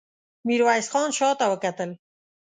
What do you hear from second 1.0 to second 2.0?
شاته وکتل.